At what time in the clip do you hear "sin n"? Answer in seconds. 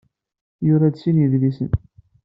0.99-1.21